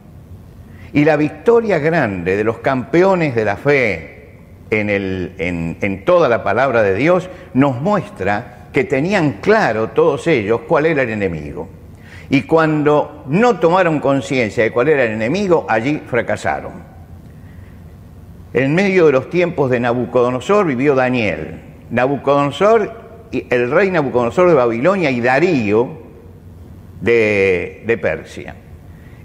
Y 0.93 1.05
la 1.05 1.17
victoria 1.17 1.79
grande 1.79 2.37
de 2.37 2.45
los 2.45 2.59
campeones 2.59 3.35
de 3.35 3.45
la 3.45 3.57
fe 3.57 4.19
en, 4.71 6.03
toda 6.05 6.29
la 6.29 6.43
palabra 6.43 6.83
de 6.83 6.95
Dios 6.95 7.29
nos 7.55 7.81
muestra 7.81 8.69
que 8.73 8.85
tenían 8.85 9.39
claro 9.41 9.89
todos 9.89 10.27
ellos 10.27 10.63
cuál 10.67 10.87
era 10.87 11.03
el 11.03 11.11
enemigo. 11.11 11.69
Y 12.31 12.43
cuando 12.43 13.25
no 13.29 13.59
tomaron 13.59 14.01
conciencia 14.01 14.63
de 14.63 14.71
cuál 14.71 14.89
era 14.89 15.05
el 15.05 15.13
enemigo, 15.13 15.67
allí 15.69 16.03
fracasaron. 16.07 16.73
En 18.53 18.75
medio 18.75 19.07
de 19.07 19.13
los 19.13 19.31
tiempos 19.31 19.71
de 19.71 19.81
Nabucodonosor 19.81 20.67
vivió 20.67 20.95
Daniel. 20.95 21.61
Nabucodonosor, 21.91 22.93
el 23.33 23.71
rey 23.71 23.91
Nabucodonosor 23.91 24.49
de 24.49 24.55
Babilonia 24.55 25.11
y 25.11 25.21
Darío, 25.21 26.08
de, 27.01 27.99
Persia. 28.01 28.55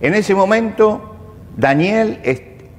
En 0.01 0.13
ese 0.13 0.35
momento, 0.35 1.15
Daniel 1.55 2.19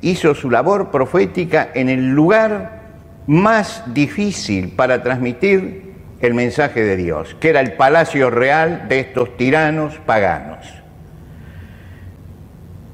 hizo 0.00 0.34
su 0.34 0.50
labor 0.50 0.90
profética 0.90 1.70
en 1.74 1.88
el 1.88 2.10
lugar 2.10 2.82
más 3.26 3.82
difícil 3.94 4.70
para 4.70 5.02
transmitir 5.02 5.94
el 6.20 6.34
mensaje 6.34 6.82
de 6.82 6.96
Dios, 6.96 7.36
que 7.40 7.50
era 7.50 7.60
el 7.60 7.72
palacio 7.72 8.30
real 8.30 8.86
de 8.88 9.00
estos 9.00 9.36
tiranos 9.36 9.98
paganos. 10.04 10.66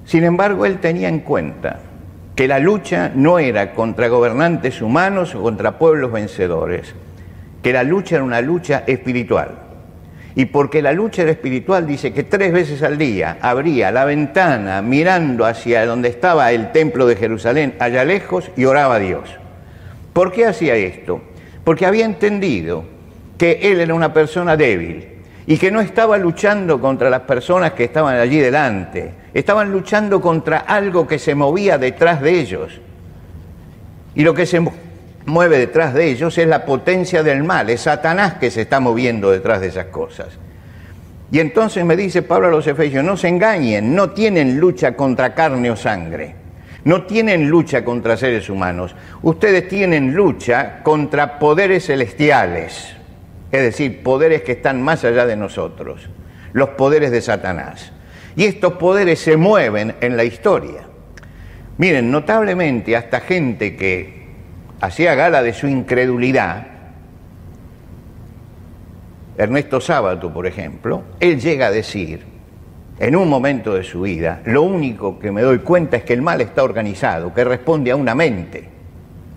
Sin 0.04 0.24
embargo, 0.24 0.66
él 0.66 0.78
tenía 0.78 1.08
en 1.08 1.20
cuenta 1.20 1.80
que 2.34 2.48
la 2.48 2.58
lucha 2.58 3.12
no 3.14 3.38
era 3.38 3.74
contra 3.74 4.08
gobernantes 4.08 4.82
humanos 4.82 5.34
o 5.34 5.42
contra 5.42 5.78
pueblos 5.78 6.10
vencedores, 6.10 6.94
que 7.62 7.72
la 7.72 7.84
lucha 7.84 8.16
era 8.16 8.24
una 8.24 8.40
lucha 8.40 8.82
espiritual 8.86 9.69
y 10.34 10.46
porque 10.46 10.80
la 10.82 10.92
lucha 10.92 11.22
era 11.22 11.32
espiritual, 11.32 11.86
dice 11.86 12.12
que 12.12 12.22
tres 12.22 12.52
veces 12.52 12.82
al 12.82 12.98
día 12.98 13.38
abría 13.40 13.90
la 13.90 14.04
ventana 14.04 14.80
mirando 14.80 15.44
hacia 15.44 15.84
donde 15.86 16.08
estaba 16.08 16.52
el 16.52 16.72
templo 16.72 17.06
de 17.06 17.16
Jerusalén, 17.16 17.74
allá 17.78 18.04
lejos, 18.04 18.50
y 18.56 18.64
oraba 18.64 18.96
a 18.96 19.00
Dios. 19.00 19.28
¿Por 20.12 20.32
qué 20.32 20.46
hacía 20.46 20.76
esto? 20.76 21.20
Porque 21.64 21.86
había 21.86 22.04
entendido 22.04 22.84
que 23.36 23.58
él 23.62 23.80
era 23.80 23.94
una 23.94 24.12
persona 24.12 24.56
débil 24.56 25.08
y 25.46 25.58
que 25.58 25.70
no 25.70 25.80
estaba 25.80 26.16
luchando 26.18 26.80
contra 26.80 27.10
las 27.10 27.22
personas 27.22 27.72
que 27.72 27.84
estaban 27.84 28.16
allí 28.16 28.38
delante, 28.38 29.12
estaban 29.34 29.72
luchando 29.72 30.20
contra 30.20 30.58
algo 30.58 31.06
que 31.06 31.18
se 31.18 31.34
movía 31.34 31.76
detrás 31.76 32.20
de 32.20 32.38
ellos. 32.38 32.80
Y 34.14 34.22
lo 34.22 34.34
que 34.34 34.46
se 34.46 34.60
mueve 35.26 35.58
detrás 35.58 35.94
de 35.94 36.06
ellos 36.06 36.36
es 36.38 36.46
la 36.46 36.64
potencia 36.64 37.22
del 37.22 37.44
mal, 37.44 37.70
es 37.70 37.82
Satanás 37.82 38.34
que 38.34 38.50
se 38.50 38.62
está 38.62 38.80
moviendo 38.80 39.30
detrás 39.30 39.60
de 39.60 39.68
esas 39.68 39.86
cosas. 39.86 40.28
Y 41.32 41.38
entonces 41.38 41.84
me 41.84 41.96
dice 41.96 42.22
Pablo 42.22 42.48
a 42.48 42.50
los 42.50 42.66
Efesios, 42.66 43.04
no 43.04 43.16
se 43.16 43.28
engañen, 43.28 43.94
no 43.94 44.10
tienen 44.10 44.58
lucha 44.58 44.96
contra 44.96 45.34
carne 45.34 45.70
o 45.70 45.76
sangre, 45.76 46.34
no 46.84 47.04
tienen 47.04 47.48
lucha 47.48 47.84
contra 47.84 48.16
seres 48.16 48.50
humanos, 48.50 48.96
ustedes 49.22 49.68
tienen 49.68 50.12
lucha 50.14 50.82
contra 50.82 51.38
poderes 51.38 51.86
celestiales, 51.86 52.96
es 53.52 53.62
decir, 53.62 54.02
poderes 54.02 54.42
que 54.42 54.52
están 54.52 54.82
más 54.82 55.04
allá 55.04 55.24
de 55.26 55.36
nosotros, 55.36 56.08
los 56.52 56.70
poderes 56.70 57.12
de 57.12 57.20
Satanás. 57.20 57.92
Y 58.34 58.44
estos 58.44 58.74
poderes 58.74 59.20
se 59.20 59.36
mueven 59.36 59.94
en 60.00 60.16
la 60.16 60.24
historia. 60.24 60.82
Miren, 61.78 62.10
notablemente 62.10 62.96
hasta 62.96 63.20
gente 63.20 63.76
que 63.76 64.19
hacía 64.80 65.14
gala 65.14 65.42
de 65.42 65.52
su 65.52 65.66
incredulidad, 65.66 66.66
Ernesto 69.36 69.80
Sábato, 69.80 70.32
por 70.32 70.46
ejemplo, 70.46 71.02
él 71.18 71.40
llega 71.40 71.68
a 71.68 71.70
decir, 71.70 72.24
en 72.98 73.16
un 73.16 73.28
momento 73.28 73.74
de 73.74 73.84
su 73.84 74.02
vida, 74.02 74.42
lo 74.44 74.62
único 74.62 75.18
que 75.18 75.32
me 75.32 75.40
doy 75.40 75.60
cuenta 75.60 75.96
es 75.96 76.04
que 76.04 76.12
el 76.12 76.20
mal 76.20 76.40
está 76.42 76.62
organizado, 76.62 77.32
que 77.32 77.44
responde 77.44 77.90
a 77.90 77.96
una 77.96 78.14
mente, 78.14 78.68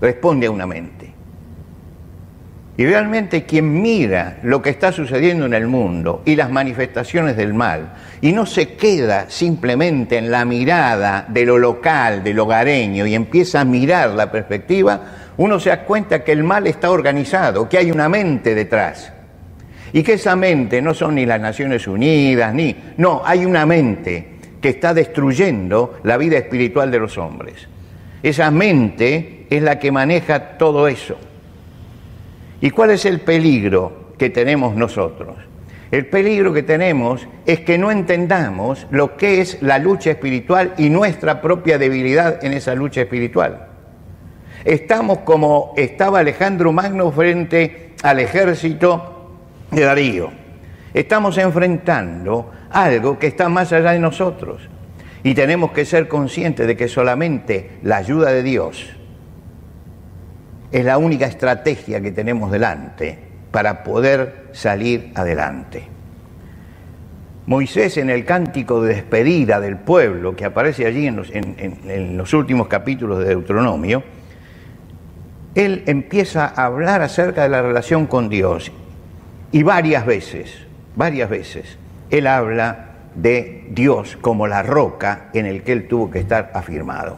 responde 0.02 0.48
a 0.48 0.52
una 0.52 0.68
mente. 0.68 1.14
Y 2.76 2.86
realmente 2.86 3.44
quien 3.44 3.82
mira 3.82 4.40
lo 4.42 4.62
que 4.62 4.72
está 4.72 4.92
sucediendo 4.92 5.46
en 5.46 5.54
el 5.54 5.68
mundo 5.68 6.24
y 6.26 6.36
las 6.36 6.50
manifestaciones 6.50 7.38
del 7.38 7.54
mal 7.54 7.94
y 8.20 8.32
no 8.32 8.48
se 8.48 8.74
queda 8.74 9.30
simplemente 9.30 10.18
en 10.18 10.32
la 10.32 10.44
mirada 10.44 11.26
de 11.30 11.46
lo 11.46 11.60
local, 11.60 12.24
de 12.24 12.34
lo 12.34 12.44
hogareño 12.44 13.06
y 13.06 13.14
empieza 13.14 13.62
a 13.62 13.66
mirar 13.66 14.10
la 14.10 14.32
perspectiva, 14.32 15.02
uno 15.38 15.60
se 15.60 15.70
da 15.70 15.84
cuenta 15.84 16.24
que 16.24 16.32
el 16.32 16.44
mal 16.44 16.68
está 16.68 16.92
organizado, 16.92 17.68
que 17.68 17.78
hay 17.78 17.92
una 17.92 18.10
mente 18.10 18.54
detrás. 18.54 19.12
Y 19.92 20.04
que 20.04 20.14
esa 20.14 20.36
mente 20.36 20.82
no 20.82 20.94
son 20.94 21.16
ni 21.16 21.26
las 21.26 21.40
Naciones 21.40 21.88
Unidas, 21.88 22.54
ni... 22.54 22.76
No, 22.98 23.22
hay 23.24 23.46
una 23.46 23.66
mente 23.66 24.34
que 24.62 24.70
está 24.70 24.94
destruyendo 24.94 26.00
la 26.04 26.18
vida 26.18 26.38
espiritual 26.38 26.90
de 26.90 27.00
los 27.00 27.18
hombres. 27.18 27.68
Esa 28.24 28.50
mente 28.50 29.46
es 29.50 29.62
la 29.62 29.78
que 29.78 29.92
maneja 29.92 30.58
todo 30.58 30.88
eso. 30.88 31.18
¿Y 32.62 32.70
cuál 32.70 32.92
es 32.92 33.06
el 33.06 33.20
peligro 33.20 34.14
que 34.18 34.30
tenemos 34.30 34.76
nosotros? 34.76 35.36
El 35.92 36.08
peligro 36.08 36.54
que 36.54 36.64
tenemos 36.64 37.28
es 37.46 37.60
que 37.60 37.78
no 37.78 37.92
entendamos 37.92 38.88
lo 38.90 39.16
que 39.16 39.42
es 39.42 39.62
la 39.62 39.78
lucha 39.78 40.12
espiritual 40.12 40.74
y 40.78 40.90
nuestra 40.90 41.40
propia 41.42 41.78
debilidad 41.78 42.44
en 42.44 42.54
esa 42.54 42.74
lucha 42.74 43.02
espiritual. 43.02 43.73
Estamos 44.66 45.20
como 45.20 45.74
estaba 45.76 46.20
Alejandro 46.20 46.72
Magno 46.72 47.12
frente 47.12 47.94
al 48.02 48.20
ejército 48.20 49.32
de 49.72 49.82
Darío. 49.82 50.32
Estamos 50.94 51.38
enfrentando 51.38 52.52
algo 52.72 53.20
que 53.20 53.28
está 53.28 53.50
más 53.50 53.74
allá 53.74 53.92
de 53.92 54.00
nosotros. 54.00 54.62
Y 55.24 55.34
tenemos 55.34 55.72
que 55.72 55.86
ser 55.86 56.08
conscientes 56.08 56.68
de 56.68 56.78
que 56.78 56.88
solamente 56.88 57.72
la 57.84 57.98
ayuda 57.98 58.32
de 58.32 58.44
Dios 58.44 58.90
es 60.72 60.86
la 60.86 60.98
única 60.98 61.26
estrategia 61.26 62.02
que 62.02 62.12
tenemos 62.12 62.52
delante 62.52 63.18
para 63.52 63.84
poder 63.84 64.48
salir 64.54 65.12
adelante. 65.16 65.88
Moisés 67.46 67.98
en 67.98 68.10
el 68.10 68.26
cántico 68.26 68.82
de 68.82 68.96
despedida 68.96 69.60
del 69.60 69.78
pueblo 69.78 70.36
que 70.36 70.46
aparece 70.46 70.86
allí 70.86 71.08
en 71.08 72.18
los, 72.18 72.34
últimos 72.34 72.68
capítulos 72.68 73.20
de 73.20 73.26
Deuteronomio, 73.26 74.04
él 75.56 75.84
empieza 75.88 76.46
a 76.46 76.66
hablar 76.66 77.02
acerca 77.02 77.44
de 77.44 77.50
la 77.50 77.62
relación 77.62 78.08
con 78.08 78.30
Dios. 78.30 78.72
Y 79.52 79.64
varias 79.64 80.06
veces, 80.06 80.52
varias 80.96 81.30
veces, 81.30 81.78
él 82.10 82.28
habla 82.28 82.90
de 83.16 83.66
Dios 83.70 84.18
como 84.20 84.48
la 84.48 84.64
roca 84.64 85.30
en 85.34 85.46
el 85.46 85.64
que 85.64 85.74
él 85.74 85.88
tuvo 85.88 86.10
que 86.10 86.20
estar 86.20 86.52
afirmado. 86.54 87.18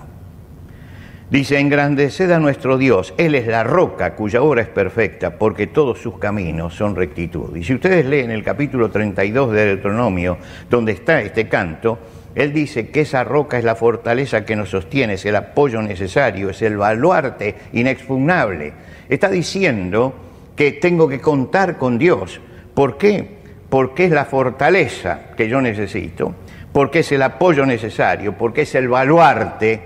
Dice, 1.29 1.59
engrandeced 1.59 2.29
a 2.29 2.39
nuestro 2.39 2.77
Dios, 2.77 3.15
Él 3.17 3.33
es 3.33 3.47
la 3.47 3.63
roca 3.63 4.13
cuya 4.13 4.43
obra 4.43 4.61
es 4.61 4.67
perfecta, 4.67 5.39
porque 5.39 5.65
todos 5.65 5.99
sus 5.99 6.19
caminos 6.19 6.75
son 6.75 6.95
rectitud. 6.95 7.55
Y 7.55 7.63
si 7.63 7.73
ustedes 7.73 8.05
leen 8.05 8.29
el 8.29 8.43
capítulo 8.43 8.91
32 8.91 9.51
de 9.51 9.65
Deuteronomio, 9.65 10.37
donde 10.69 10.91
está 10.91 11.21
este 11.21 11.47
canto, 11.47 11.97
Él 12.35 12.51
dice 12.51 12.89
que 12.89 13.01
esa 13.01 13.23
roca 13.23 13.57
es 13.57 13.63
la 13.63 13.75
fortaleza 13.75 14.45
que 14.45 14.57
nos 14.57 14.69
sostiene, 14.69 15.13
es 15.13 15.25
el 15.25 15.37
apoyo 15.37 15.81
necesario, 15.81 16.49
es 16.49 16.61
el 16.61 16.75
baluarte 16.75 17.55
inexpugnable. 17.71 18.73
Está 19.07 19.29
diciendo 19.29 20.13
que 20.55 20.73
tengo 20.73 21.07
que 21.07 21.21
contar 21.21 21.77
con 21.77 21.97
Dios. 21.97 22.41
¿Por 22.73 22.97
qué? 22.97 23.37
Porque 23.69 24.05
es 24.05 24.11
la 24.11 24.25
fortaleza 24.25 25.31
que 25.37 25.47
yo 25.47 25.61
necesito, 25.61 26.35
porque 26.73 26.99
es 26.99 27.11
el 27.13 27.21
apoyo 27.21 27.65
necesario, 27.65 28.37
porque 28.37 28.63
es 28.63 28.75
el 28.75 28.89
baluarte 28.89 29.81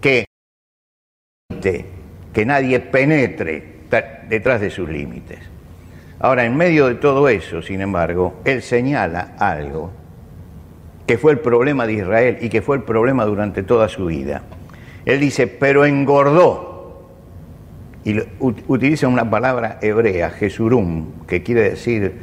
que 0.00 0.26
que 2.34 2.44
nadie 2.44 2.80
penetre 2.80 3.62
detrás 4.28 4.60
de 4.60 4.68
sus 4.68 4.88
límites. 4.88 5.38
Ahora, 6.18 6.44
en 6.44 6.56
medio 6.56 6.88
de 6.88 6.96
todo 6.96 7.28
eso, 7.28 7.62
sin 7.62 7.80
embargo, 7.80 8.40
él 8.44 8.60
señala 8.60 9.34
algo 9.38 10.03
que 11.06 11.18
fue 11.18 11.32
el 11.32 11.38
problema 11.38 11.86
de 11.86 11.94
Israel 11.94 12.38
y 12.40 12.48
que 12.48 12.62
fue 12.62 12.76
el 12.76 12.82
problema 12.82 13.24
durante 13.24 13.62
toda 13.62 13.88
su 13.88 14.06
vida. 14.06 14.42
Él 15.04 15.20
dice, 15.20 15.46
pero 15.46 15.84
engordó. 15.84 16.72
Y 18.04 18.18
utiliza 18.38 19.08
una 19.08 19.28
palabra 19.28 19.78
hebrea, 19.80 20.30
Jesurum, 20.30 21.06
que 21.26 21.42
quiere 21.42 21.70
decir 21.70 22.14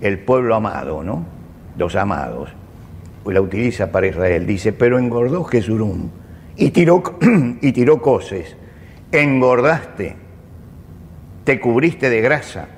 el 0.00 0.18
pueblo 0.18 0.54
amado, 0.54 1.02
¿no? 1.02 1.26
Los 1.76 1.94
amados. 1.94 2.50
Pues 3.22 3.34
la 3.34 3.40
utiliza 3.40 3.92
para 3.92 4.06
Israel. 4.06 4.46
Dice, 4.46 4.72
pero 4.72 4.98
engordó 4.98 5.44
Jesurum 5.44 6.08
y 6.56 6.70
tiró, 6.70 7.02
y 7.60 7.72
tiró 7.72 8.00
coces 8.00 8.56
engordaste, 9.12 10.16
te 11.44 11.60
cubriste 11.60 12.10
de 12.10 12.20
grasa. 12.20 12.68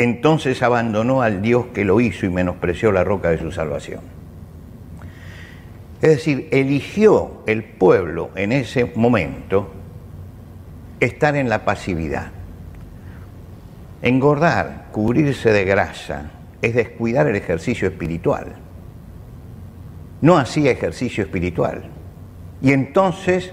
Entonces 0.00 0.62
abandonó 0.62 1.20
al 1.20 1.42
Dios 1.42 1.66
que 1.74 1.84
lo 1.84 2.00
hizo 2.00 2.24
y 2.24 2.30
menospreció 2.30 2.90
la 2.90 3.04
roca 3.04 3.28
de 3.28 3.38
su 3.38 3.52
salvación. 3.52 4.00
Es 6.00 6.08
decir, 6.08 6.48
eligió 6.52 7.42
el 7.46 7.64
pueblo 7.64 8.30
en 8.34 8.52
ese 8.52 8.90
momento 8.94 9.70
estar 11.00 11.36
en 11.36 11.50
la 11.50 11.66
pasividad. 11.66 12.28
Engordar, 14.00 14.86
cubrirse 14.90 15.52
de 15.52 15.66
grasa, 15.66 16.30
es 16.62 16.74
descuidar 16.74 17.26
el 17.26 17.36
ejercicio 17.36 17.86
espiritual. 17.86 18.54
No 20.22 20.38
hacía 20.38 20.70
ejercicio 20.70 21.24
espiritual. 21.24 21.82
Y 22.62 22.72
entonces 22.72 23.52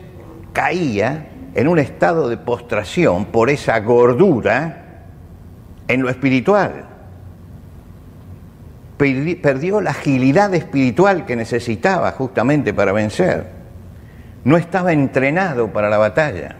caía 0.53 1.27
en 1.55 1.67
un 1.67 1.77
estado 1.77 2.29
de 2.29 2.37
postración 2.37 3.25
por 3.25 3.49
esa 3.49 3.81
gordura 3.81 4.85
en 5.87 6.01
lo 6.01 6.09
espiritual. 6.09 6.85
Perdió 8.97 9.79
la 9.81 9.91
agilidad 9.91 10.53
espiritual 10.53 11.25
que 11.25 11.35
necesitaba 11.35 12.11
justamente 12.11 12.73
para 12.73 12.91
vencer. 12.91 13.47
No 14.43 14.57
estaba 14.57 14.91
entrenado 14.91 15.71
para 15.71 15.89
la 15.89 15.97
batalla. 15.97 16.55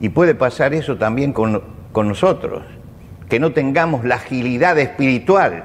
Y 0.00 0.10
puede 0.10 0.34
pasar 0.34 0.74
eso 0.74 0.96
también 0.96 1.32
con, 1.32 1.62
nosotros, 1.94 2.62
que 3.28 3.40
no 3.40 3.52
tengamos 3.52 4.04
la 4.04 4.16
agilidad 4.16 4.78
espiritual, 4.78 5.64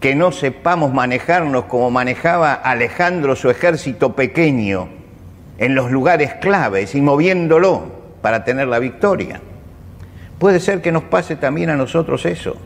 que 0.00 0.16
no 0.16 0.32
sepamos 0.32 0.92
manejarnos 0.92 1.64
como 1.66 1.90
manejaba 1.90 2.52
Alejandro 2.52 3.36
su 3.36 3.48
ejército 3.48 4.16
pequeño 4.16 4.88
en 5.58 5.76
los 5.76 5.92
lugares 5.92 6.34
claves 6.34 6.96
y 6.96 7.00
moviéndolo 7.00 8.02
para 8.20 8.42
tener 8.42 8.66
la 8.66 8.80
victoria. 8.80 9.40
Puede 10.42 10.58
ser 10.58 10.82
que 10.82 10.90
nos 10.90 11.04
pase 11.04 11.36
también 11.36 11.70
a 11.70 11.76
nosotros 11.76 12.26
eso, 12.26 12.56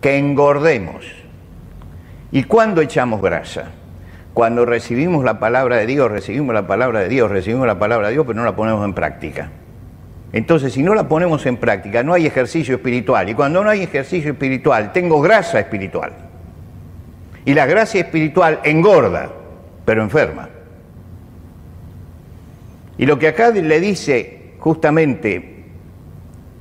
que 0.00 0.16
engordemos. 0.16 1.04
¿Y 2.32 2.44
cuándo 2.44 2.80
echamos 2.80 3.20
grasa? 3.20 3.72
Cuando 4.32 4.64
recibimos 4.64 5.22
la 5.22 5.38
palabra 5.38 5.76
de 5.76 5.84
Dios, 5.84 6.10
recibimos 6.10 6.54
la 6.54 6.66
palabra 6.66 7.00
de 7.00 7.10
Dios, 7.10 7.30
recibimos 7.30 7.66
la 7.66 7.78
palabra 7.78 8.06
de 8.06 8.14
Dios, 8.14 8.24
pero 8.26 8.38
no 8.38 8.46
la 8.46 8.56
ponemos 8.56 8.82
en 8.86 8.94
práctica. 8.94 9.50
Entonces, 10.32 10.72
si 10.72 10.82
no 10.82 10.94
la 10.94 11.06
ponemos 11.06 11.44
en 11.44 11.58
práctica, 11.58 12.02
no 12.02 12.14
hay 12.14 12.24
ejercicio 12.24 12.76
espiritual. 12.76 13.28
Y 13.28 13.34
cuando 13.34 13.62
no 13.62 13.68
hay 13.68 13.82
ejercicio 13.82 14.32
espiritual, 14.32 14.92
tengo 14.94 15.20
grasa 15.20 15.60
espiritual. 15.60 16.12
Y 17.44 17.52
la 17.52 17.66
gracia 17.66 18.00
espiritual 18.00 18.60
engorda, 18.64 19.30
pero 19.84 20.02
enferma. 20.02 20.48
Y 22.96 23.04
lo 23.04 23.18
que 23.18 23.28
acá 23.28 23.50
le 23.50 23.78
dice 23.78 24.54
justamente 24.58 25.59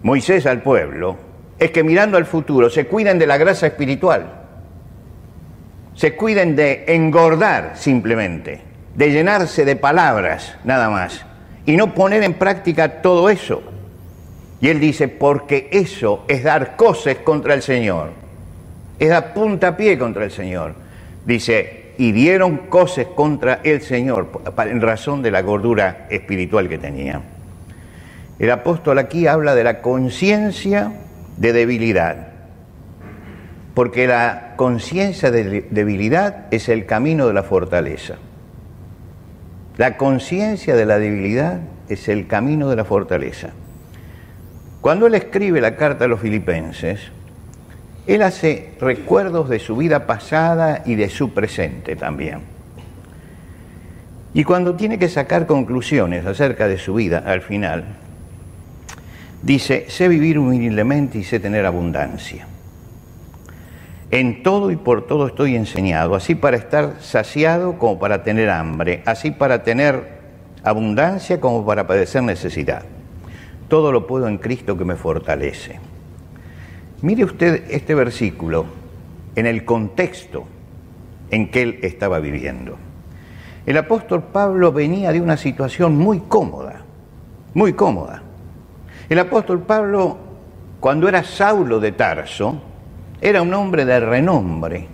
Moisés 0.02 0.46
al 0.46 0.62
pueblo 0.62 1.18
es 1.58 1.72
que 1.72 1.84
mirando 1.84 2.18
al 2.18 2.26
futuro 2.26 2.70
se 2.70 2.88
cuiden 2.88 3.20
de 3.20 3.28
la 3.28 3.38
grasa 3.38 3.68
espiritual, 3.68 4.32
se 5.94 6.16
cuiden 6.16 6.56
de 6.56 6.86
engordar 6.88 7.74
simplemente, 7.76 8.62
de 8.96 9.12
llenarse 9.12 9.66
de 9.66 9.76
palabras 9.76 10.56
nada 10.64 10.90
más 10.90 11.26
y 11.66 11.76
no 11.76 11.94
poner 11.94 12.24
en 12.24 12.34
práctica 12.34 13.02
todo 13.02 13.30
eso. 13.30 13.62
Y 14.62 14.70
él 14.70 14.80
dice, 14.80 15.08
porque 15.08 15.70
eso 15.72 16.26
es 16.28 16.44
dar 16.44 16.76
cosas 16.76 17.18
contra 17.18 17.54
el 17.54 17.62
Señor, 17.62 18.12
es 18.98 19.10
dar 19.10 19.34
puntapié 19.34 19.98
contra 19.98 20.26
el 20.26 20.32
Señor. 20.32 20.74
Dice, 21.26 21.94
y 21.98 22.14
dieron 22.14 22.58
cosas 22.70 23.08
contra 23.08 23.60
el 23.64 23.82
Señor 23.82 24.30
en 24.58 24.82
razón 24.82 25.22
de 25.22 25.32
la 25.32 25.42
gordura 25.42 26.08
espiritual 26.10 26.70
que 26.70 26.78
tenía. 26.78 27.22
El 28.40 28.52
apóstol 28.52 29.00
aquí 29.00 29.28
habla 29.28 29.54
de 29.54 29.66
la 29.66 29.82
conciencia 29.82 30.94
de 31.36 31.52
debilidad, 31.52 32.30
porque 33.74 34.08
la 34.08 34.54
conciencia 34.56 35.30
de 35.30 35.68
debilidad 35.70 36.46
es 36.52 36.70
el 36.70 36.86
camino 36.86 37.28
de 37.28 37.34
la 37.34 37.44
fortaleza. 37.44 38.16
La 39.76 39.98
conciencia 39.98 40.76
de 40.76 40.86
la 40.86 41.00
debilidad 41.00 41.60
es 41.90 42.08
el 42.08 42.28
camino 42.28 42.70
de 42.70 42.78
la 42.78 42.86
fortaleza. 42.86 43.50
Cuando 44.80 45.08
él 45.08 45.16
escribe 45.16 45.60
la 45.60 45.76
carta 45.76 46.06
a 46.06 46.08
los 46.08 46.22
filipenses, 46.22 47.02
él 48.08 48.22
hace 48.22 48.74
recuerdos 48.80 49.50
de 49.50 49.60
su 49.60 49.76
vida 49.76 50.08
pasada 50.08 50.82
y 50.86 50.96
de 50.96 51.10
su 51.10 51.34
presente 51.34 51.98
también. 51.98 52.40
Y 54.34 54.46
cuando 54.46 54.76
tiene 54.76 54.98
que 54.98 55.10
sacar 55.10 55.46
conclusiones 55.46 56.26
acerca 56.26 56.70
de 56.70 56.78
su 56.78 56.94
vida 56.94 57.24
al 57.26 57.42
final, 57.42 57.84
dice, 59.42 59.86
sé 59.90 60.08
vivir 60.08 60.40
humildemente 60.40 61.18
y 61.18 61.24
sé 61.24 61.40
tener 61.40 61.66
abundancia. 61.66 62.48
En 64.12 64.42
todo 64.42 64.72
y 64.72 64.76
por 64.76 65.06
todo 65.06 65.28
estoy 65.28 65.56
enseñado, 65.56 66.16
así 66.16 66.34
para 66.34 66.58
estar 66.58 66.96
saciado 67.00 67.78
como 67.78 68.00
para 68.00 68.24
tener 68.24 68.50
hambre, 68.50 69.04
así 69.06 69.30
para 69.32 69.64
tener 69.64 70.20
abundancia 70.64 71.40
como 71.40 71.66
para 71.66 71.86
padecer 71.86 72.24
necesidad. 72.24 72.84
Todo 73.68 73.92
lo 73.92 74.08
puedo 74.08 74.28
en 74.28 74.40
Cristo 74.40 74.78
que 74.78 74.86
me 74.86 74.96
fortalece. 74.96 75.80
Mire 77.02 77.24
usted 77.24 77.66
este 77.70 77.94
versículo 77.94 78.66
en 79.36 79.46
el 79.46 79.64
contexto 79.64 80.46
en 81.30 81.50
que 81.52 81.62
él 81.62 81.80
estaba 81.84 82.20
viviendo. 82.20 82.78
El 83.66 83.78
apóstol 83.78 84.24
Pablo 84.24 84.72
venía 84.72 85.12
de 85.12 85.22
una 85.22 85.38
situación 85.38 85.96
muy 85.96 86.22
cómoda, 86.22 86.82
muy 87.54 87.74
cómoda. 87.74 88.24
El 89.10 89.18
apóstol 89.18 89.62
Pablo, 89.64 90.18
cuando 90.80 91.10
era 91.10 91.24
Saulo 91.24 91.80
de 91.80 91.94
Tarso, 91.94 92.62
era 93.20 93.42
un 93.42 93.52
hombre 93.56 93.84
de 93.84 94.00
renombre, 94.00 94.88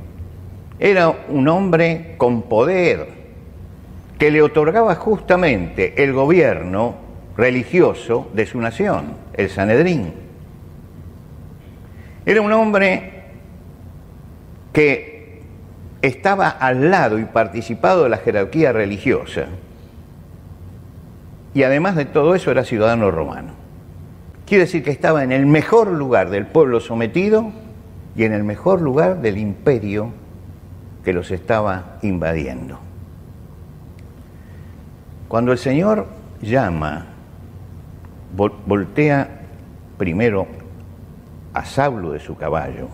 era 0.80 1.14
un 1.28 1.48
hombre 1.50 2.16
con 2.18 2.44
poder, 2.44 3.10
que 4.18 4.32
le 4.32 4.42
otorgaba 4.42 4.96
justamente 4.96 6.02
el 6.02 6.14
gobierno 6.14 6.96
religioso 7.36 8.30
de 8.34 8.46
su 8.46 8.62
nación, 8.62 9.16
el 9.34 9.50
Sanedrín. 9.50 10.14
Era 12.26 12.42
un 12.42 12.54
hombre 12.54 13.26
que 14.72 15.42
estaba 16.02 16.48
al 16.48 16.90
lado 16.90 17.20
y 17.20 17.26
participado 17.26 18.04
de 18.04 18.10
la 18.10 18.18
jerarquía 18.18 18.72
religiosa. 18.72 19.48
Y 21.54 21.64
además 21.64 21.98
de 21.98 22.06
todo 22.06 22.34
eso 22.34 22.52
era 22.52 22.64
ciudadano 22.64 23.12
romano. 23.12 23.65
Quiere 24.46 24.66
decir 24.66 24.84
que 24.84 24.92
estaba 24.92 25.24
en 25.24 25.32
el 25.32 25.48
mejor 25.48 25.88
lugar 25.88 26.30
del 26.30 26.46
pueblo 26.46 26.80
sometido 26.80 27.52
y 28.16 28.26
en 28.26 28.34
el 28.34 28.44
mejor 28.44 28.80
lugar 28.80 29.22
del 29.22 29.40
imperio 29.40 30.12
que 31.04 31.14
los 31.14 31.32
estaba 31.32 31.98
invadiendo. 32.04 32.80
Cuando 35.28 35.52
el 35.52 35.58
Señor 35.58 36.08
llama, 36.42 37.08
voltea 38.36 39.42
primero 39.98 40.48
a 41.54 41.66
Saulo 41.66 42.12
de 42.12 42.20
su 42.20 42.38
caballo 42.38 42.90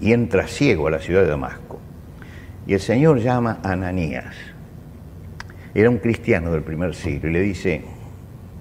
y 0.00 0.12
entra 0.12 0.46
ciego 0.46 0.86
a 0.86 0.90
la 0.92 1.00
ciudad 1.00 1.22
de 1.22 1.28
Damasco. 1.28 1.80
Y 2.66 2.74
el 2.74 2.80
Señor 2.80 3.18
llama 3.18 3.58
a 3.64 3.72
Ananías. 3.72 4.34
Era 5.74 5.90
un 5.90 5.98
cristiano 5.98 6.52
del 6.52 6.62
primer 6.62 6.94
siglo 6.94 7.28
y 7.30 7.32
le 7.32 7.40
dice, 7.40 7.84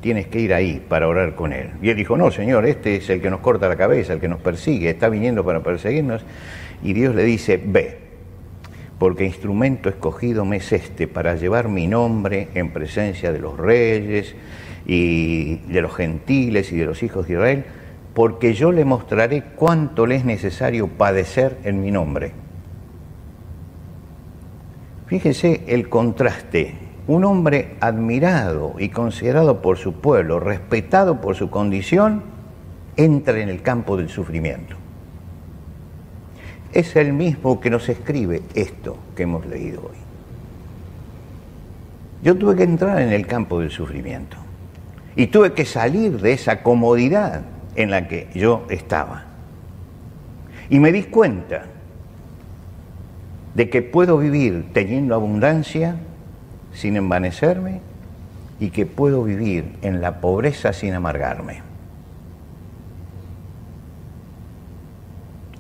tienes 0.05 0.27
que 0.27 0.39
ir 0.39 0.53
ahí 0.53 0.85
para 0.87 1.07
orar 1.07 1.33
con 1.33 1.51
él. 1.51 1.71
Y 1.81 1.89
él 1.89 1.97
dijo, 1.97 2.15
no, 2.15 2.29
Señor, 2.29 2.67
este 2.67 2.97
es 2.97 3.09
el 3.09 3.21
que 3.21 3.31
nos 3.31 3.39
corta 3.39 3.67
la 3.67 3.75
cabeza, 3.75 4.13
el 4.13 4.19
que 4.19 4.27
nos 4.27 4.39
persigue, 4.39 4.91
está 4.91 5.09
viniendo 5.09 5.43
para 5.43 5.63
perseguirnos. 5.63 6.23
Y 6.83 6.93
Dios 6.93 7.15
le 7.15 7.23
dice, 7.23 7.59
ve, 7.65 7.97
porque 8.99 9.25
instrumento 9.25 9.89
escogido 9.89 10.45
me 10.45 10.57
es 10.57 10.71
este 10.71 11.07
para 11.07 11.33
llevar 11.33 11.69
mi 11.69 11.87
nombre 11.87 12.49
en 12.53 12.69
presencia 12.69 13.31
de 13.31 13.39
los 13.39 13.57
reyes 13.57 14.35
y 14.85 15.55
de 15.55 15.81
los 15.81 15.95
gentiles 15.95 16.71
y 16.71 16.77
de 16.77 16.85
los 16.85 17.01
hijos 17.01 17.25
de 17.25 17.33
Israel, 17.33 17.65
porque 18.13 18.53
yo 18.53 18.71
le 18.71 18.85
mostraré 18.85 19.41
cuánto 19.55 20.05
le 20.05 20.17
es 20.17 20.23
necesario 20.23 20.87
padecer 20.87 21.57
en 21.63 21.81
mi 21.81 21.89
nombre. 21.89 22.31
Fíjese 25.07 25.63
el 25.65 25.89
contraste. 25.89 26.84
Un 27.07 27.23
hombre 27.23 27.75
admirado 27.81 28.75
y 28.79 28.89
considerado 28.89 29.61
por 29.61 29.77
su 29.77 29.93
pueblo, 29.93 30.39
respetado 30.39 31.21
por 31.21 31.35
su 31.35 31.49
condición, 31.49 32.23
entra 32.97 33.39
en 33.39 33.49
el 33.49 33.61
campo 33.61 33.97
del 33.97 34.09
sufrimiento 34.09 34.75
es 36.75 36.93
el 36.97 37.13
mismo 37.13 37.61
que 37.61 37.69
nos 37.69 37.87
escribe 37.87 38.43
esto 38.53 38.97
que 39.15 39.23
hemos 39.23 39.45
leído 39.45 39.79
hoy. 39.79 39.97
Yo 42.21 42.37
tuve 42.37 42.57
que 42.57 42.63
entrar 42.63 43.01
en 43.01 43.13
el 43.13 43.25
campo 43.25 43.61
del 43.61 43.71
sufrimiento 43.71 44.35
y 45.15 45.27
tuve 45.27 45.53
que 45.53 45.63
salir 45.63 46.19
de 46.19 46.33
esa 46.33 46.61
comodidad 46.63 47.43
en 47.77 47.91
la 47.91 48.09
que 48.09 48.27
yo 48.35 48.65
estaba. 48.69 49.23
Y 50.69 50.79
me 50.79 50.91
di 50.91 51.03
cuenta 51.03 51.63
de 53.53 53.69
que 53.69 53.81
puedo 53.81 54.17
vivir 54.17 54.65
teniendo 54.73 55.15
abundancia 55.15 55.95
sin 56.75 56.97
envanecerme 56.97 57.81
y 58.59 58.69
que 58.69 58.85
puedo 58.85 59.23
vivir 59.23 59.75
en 59.81 59.99
la 59.99 60.21
pobreza 60.21 60.71
sin 60.71 60.93
amargarme. 60.93 61.65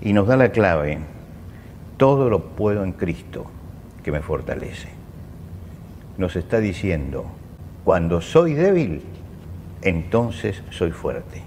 y 0.05 0.13
nos 0.13 0.27
da 0.27 0.37
la 0.37 0.51
clave, 0.51 0.99
todo 1.97 2.29
lo 2.29 2.49
puedo 2.49 2.83
en 2.83 2.91
Cristo 2.91 3.47
que 4.03 4.11
me 4.11 4.21
fortalece. 4.21 4.89
Nos 6.19 6.35
está 6.35 6.59
diciendo, 6.59 7.25
cuando 7.83 8.21
soy 8.21 8.53
débil, 8.53 9.01
entonces 9.81 10.61
soy 10.69 10.91
fuerte. 10.91 11.41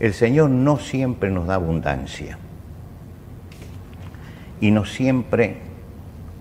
El 0.00 0.14
Señor 0.14 0.48
no 0.48 0.78
siempre 0.78 1.30
nos 1.30 1.46
da 1.46 1.56
abundancia 1.56 2.38
y 4.58 4.70
no 4.70 4.86
siempre 4.86 5.58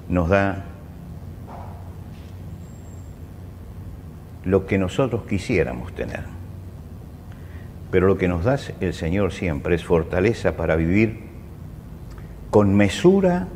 nos 0.08 0.30
da 0.30 0.64
lo 4.48 4.66
que 4.66 4.78
nosotros 4.78 5.24
quisiéramos 5.28 5.94
tener. 5.94 6.24
Pero 7.92 8.08
lo 8.08 8.18
que 8.18 8.30
nos 8.30 8.46
da 8.46 8.58
el 8.80 8.94
Señor 8.94 9.34
siempre 9.34 9.76
es 9.76 9.84
fortaleza 9.84 10.56
para 10.56 10.78
vivir 10.78 11.20
con 12.50 12.74
mesura 12.74 13.48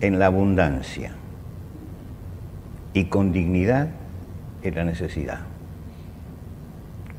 en 0.00 0.18
la 0.18 0.26
abundancia 0.26 1.12
y 2.94 3.04
con 3.04 3.30
dignidad 3.30 3.90
en 4.62 4.74
la 4.74 4.84
necesidad. 4.84 5.40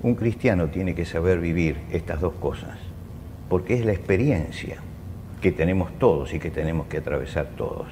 Un 0.04 0.16
cristiano 0.16 0.68
tiene 0.68 0.94
que 0.94 1.06
saber 1.06 1.40
vivir 1.40 1.78
estas 1.92 2.20
dos 2.20 2.34
cosas, 2.34 2.78
porque 3.48 3.76
es 3.76 3.86
la 3.86 3.94
experiencia 3.94 4.78
que 5.42 5.54
tenemos 5.54 5.98
todos 6.00 6.34
y 6.34 6.40
que 6.40 6.52
tenemos 6.52 6.88
que 6.88 6.98
atravesar 6.98 7.48
todos. 7.56 7.88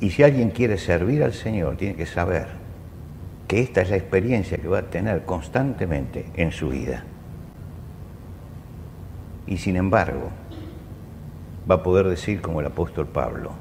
Y 0.00 0.10
si 0.10 0.22
alguien 0.22 0.50
quiere 0.50 0.76
servir 0.76 1.24
al 1.24 1.32
Señor, 1.32 1.76
tiene 1.76 1.94
que 1.94 2.06
saber 2.06 2.57
que 3.48 3.62
esta 3.62 3.80
es 3.80 3.88
la 3.88 3.96
experiencia 3.96 4.58
que 4.58 4.68
va 4.68 4.80
a 4.80 4.82
tener 4.82 5.24
constantemente 5.24 6.26
en 6.34 6.52
su 6.52 6.68
vida. 6.68 7.02
Y 9.46 9.56
sin 9.56 9.76
embargo, 9.76 10.28
va 11.68 11.76
a 11.76 11.82
poder 11.82 12.06
decir 12.06 12.42
como 12.42 12.60
el 12.60 12.66
apóstol 12.66 13.06
Pablo, 13.06 13.52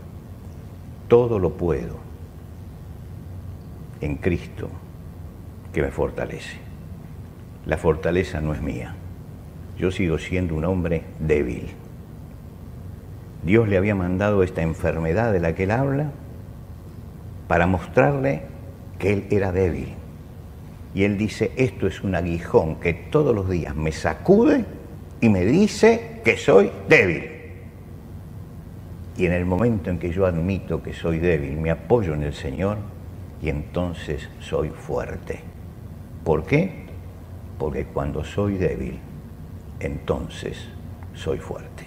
todo 1.07 1.39
lo 1.39 1.53
puedo 1.53 1.95
en 4.01 4.17
Cristo 4.17 4.69
que 5.71 5.81
me 5.81 5.89
fortalece. 5.89 6.57
La 7.65 7.77
fortaleza 7.77 8.41
no 8.41 8.53
es 8.53 8.61
mía. 8.61 8.93
Yo 9.77 9.91
sigo 9.91 10.17
siendo 10.19 10.55
un 10.55 10.65
hombre 10.65 11.03
débil. 11.19 11.69
Dios 13.43 13.69
le 13.69 13.77
había 13.77 13.95
mandado 13.95 14.43
esta 14.43 14.61
enfermedad 14.61 15.31
de 15.31 15.39
la 15.39 15.55
que 15.55 15.63
él 15.63 15.71
habla 15.71 16.11
para 17.47 17.67
mostrarle 17.67 18.56
que 18.99 19.13
él 19.13 19.27
era 19.29 19.51
débil. 19.51 19.93
Y 20.93 21.03
él 21.03 21.17
dice, 21.17 21.51
esto 21.55 21.87
es 21.87 22.01
un 22.03 22.15
aguijón 22.15 22.77
que 22.77 22.93
todos 22.93 23.35
los 23.35 23.49
días 23.49 23.75
me 23.75 23.91
sacude 23.91 24.65
y 25.21 25.29
me 25.29 25.45
dice 25.45 26.21
que 26.23 26.37
soy 26.37 26.71
débil. 26.87 27.31
Y 29.17 29.25
en 29.25 29.33
el 29.33 29.45
momento 29.45 29.89
en 29.89 29.97
que 29.97 30.11
yo 30.11 30.25
admito 30.25 30.81
que 30.81 30.93
soy 30.93 31.19
débil, 31.19 31.57
me 31.57 31.71
apoyo 31.71 32.13
en 32.13 32.23
el 32.23 32.33
Señor 32.33 32.77
y 33.41 33.49
entonces 33.49 34.29
soy 34.39 34.69
fuerte. 34.69 35.39
¿Por 36.23 36.45
qué? 36.45 36.85
Porque 37.57 37.85
cuando 37.85 38.23
soy 38.23 38.57
débil, 38.57 38.99
entonces 39.79 40.57
soy 41.15 41.39
fuerte. 41.39 41.86